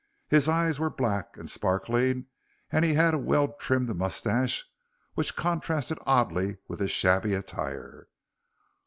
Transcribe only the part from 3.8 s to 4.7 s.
moustache